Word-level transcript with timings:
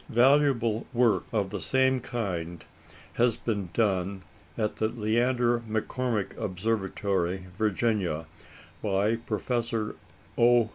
Valuable 0.09 0.87
work 0.93 1.25
of 1.31 1.51
the 1.51 1.61
same 1.61 1.99
kind 1.99 2.65
has 3.13 3.37
been 3.37 3.69
done 3.71 4.23
at 4.57 4.77
the 4.77 4.89
Leander 4.89 5.59
McCormick 5.59 6.35
Observatory, 6.41 7.45
Virginia, 7.59 8.25
by 8.81 9.15
Professor 9.17 9.93
O. 10.39 10.69